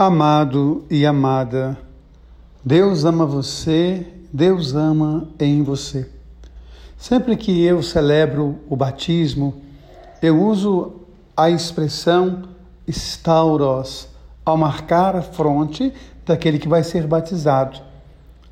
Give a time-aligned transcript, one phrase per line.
[0.00, 1.76] Amado e amada,
[2.64, 6.08] Deus ama você, Deus ama em você.
[6.96, 9.60] Sempre que eu celebro o batismo,
[10.22, 11.00] eu uso
[11.36, 12.44] a expressão
[12.86, 14.06] stauros
[14.44, 15.92] ao marcar a fronte
[16.24, 17.80] daquele que vai ser batizado.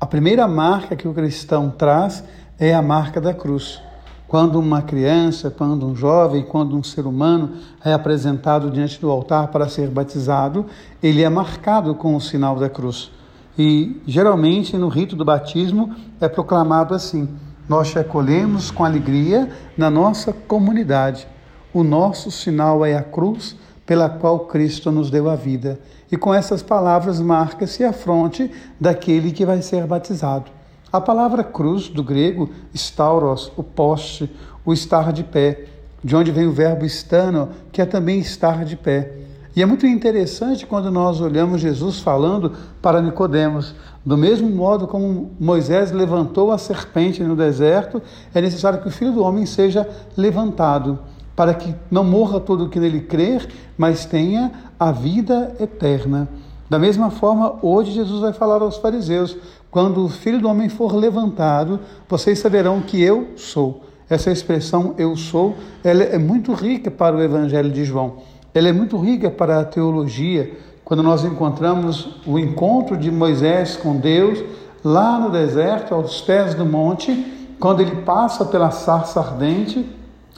[0.01, 2.25] A primeira marca que o cristão traz
[2.59, 3.81] é a marca da cruz.
[4.27, 7.51] Quando uma criança, quando um jovem, quando um ser humano
[7.83, 10.65] é apresentado diante do altar para ser batizado,
[11.01, 13.09] ele é marcado com o sinal da cruz.
[13.57, 17.29] E geralmente no rito do batismo é proclamado assim:
[17.69, 21.25] Nós te acolhemos com alegria na nossa comunidade.
[21.73, 23.55] O nosso sinal é a cruz
[23.85, 25.79] pela qual Cristo nos deu a vida.
[26.11, 30.56] E com essas palavras marca-se a fronte daquele que vai ser batizado.
[30.91, 34.29] A palavra cruz, do grego, stauros, o poste,
[34.65, 35.65] o estar de pé,
[36.01, 39.11] de onde vem o verbo stano, que é também estar de pé.
[39.53, 45.31] E é muito interessante quando nós olhamos Jesus falando para Nicodemos, do mesmo modo como
[45.37, 48.01] Moisés levantou a serpente no deserto,
[48.33, 50.99] é necessário que o Filho do homem seja levantado,
[51.35, 56.29] para que não morra todo o que nele crer, mas tenha a vida eterna.
[56.69, 59.37] Da mesma forma, hoje Jesus vai falar aos fariseus:
[59.71, 61.79] quando o filho do homem for levantado,
[62.09, 63.83] vocês saberão que eu sou.
[64.09, 68.17] Essa expressão eu sou, ela é muito rica para o evangelho de João.
[68.53, 70.57] Ela é muito rica para a teologia.
[70.83, 74.43] Quando nós encontramos o encontro de Moisés com Deus
[74.83, 79.85] lá no deserto, aos pés do monte, quando ele passa pela sarça ardente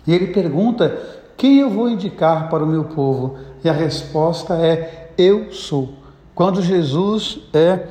[0.05, 0.95] e ele pergunta:
[1.37, 5.98] "Quem eu vou indicar para o meu povo?" E a resposta é: "Eu sou".
[6.39, 7.85] Quando Jesus é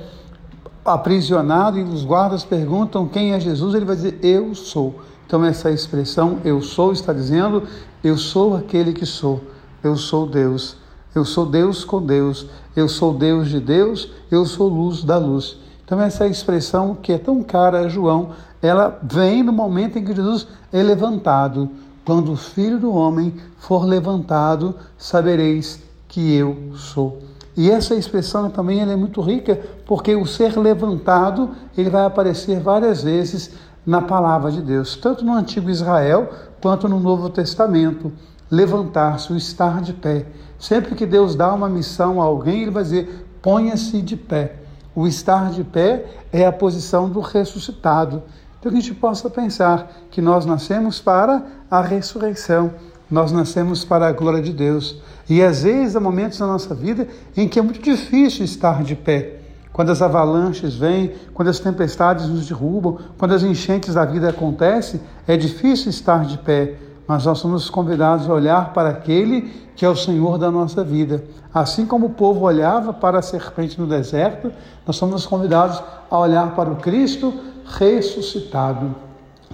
[0.83, 5.01] aprisionado e os guardas perguntam quem é Jesus, ele vai dizer eu sou.
[5.27, 7.65] Então essa expressão eu sou está dizendo
[8.03, 9.43] eu sou aquele que sou.
[9.85, 10.79] Eu sou Deus.
[11.15, 12.47] Eu sou Deus com Deus.
[12.75, 14.09] Eu sou Deus de Deus.
[14.31, 15.59] Eu sou luz da luz.
[15.85, 18.31] Então essa expressão que é tão cara a João,
[18.62, 21.69] ela vem no momento em que Jesus é levantado.
[22.03, 27.28] Quando o Filho do homem for levantado, sabereis que eu sou.
[27.59, 33.03] E essa expressão também é muito rica, porque o ser levantado, ele vai aparecer várias
[33.03, 33.51] vezes
[33.85, 36.31] na palavra de Deus, tanto no antigo Israel
[36.63, 38.13] quanto no Novo Testamento.
[38.49, 40.27] Levantar-se, o estar de pé.
[40.57, 44.55] Sempre que Deus dá uma missão a alguém, ele vai dizer: ponha-se de pé.
[44.95, 48.23] O estar de pé é a posição do ressuscitado.
[48.61, 52.71] Então que a gente possa pensar que nós nascemos para a ressurreição
[53.11, 54.97] nós nascemos para a glória de Deus.
[55.29, 58.95] E às vezes há momentos na nossa vida em que é muito difícil estar de
[58.95, 59.37] pé.
[59.73, 65.01] Quando as avalanches vêm, quando as tempestades nos derrubam, quando as enchentes da vida acontecem,
[65.27, 66.75] é difícil estar de pé.
[67.07, 71.25] Mas nós somos convidados a olhar para aquele que é o Senhor da nossa vida.
[71.55, 74.53] Assim como o povo olhava para a serpente no deserto,
[74.85, 75.81] nós somos convidados
[76.11, 77.33] a olhar para o Cristo
[77.65, 78.95] ressuscitado.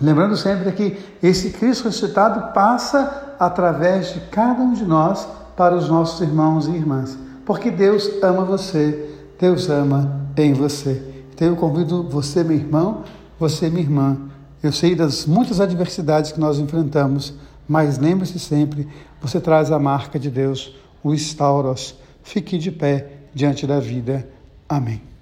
[0.01, 5.89] Lembrando sempre que esse Cristo ressuscitado passa através de cada um de nós para os
[5.89, 11.03] nossos irmãos e irmãs, porque Deus ama você, Deus ama em você.
[11.34, 13.03] Então eu convido você, meu irmão,
[13.39, 14.17] você, minha irmã.
[14.62, 17.34] Eu sei das muitas adversidades que nós enfrentamos,
[17.69, 18.89] mas lembre-se sempre:
[19.21, 21.94] você traz a marca de Deus, o Stauros.
[22.23, 24.27] Fique de pé diante da vida.
[24.69, 25.14] Amém.